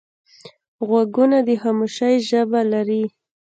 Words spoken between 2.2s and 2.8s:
ژبه